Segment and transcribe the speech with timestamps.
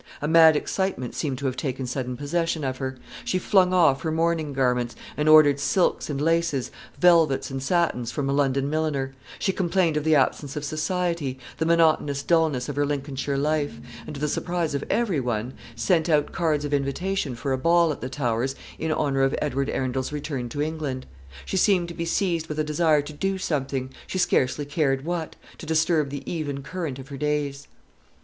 [0.19, 2.97] A mad excitement seemed to have taken sudden possession of her.
[3.23, 8.27] She flung off her mourning garments, and ordered silks and laces, velvets and satins, from
[8.27, 12.83] a London milliner; she complained of the absence of society, the monotonous dulness of her
[12.87, 13.77] Lincolnshire life;
[14.07, 17.91] and, to the surprise of every one, sent out cards of invitation for a ball
[17.91, 21.05] at the Towers in honour of Edward Arundel's return to England.
[21.45, 25.35] She seemed to be seized with a desire to do something, she scarcely cared what,
[25.59, 27.67] to disturb the even current of her days.